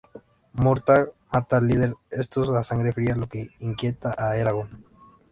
[0.53, 4.83] Murtagh mata al líder estos a sangre fría, lo que inquieta a Eragon.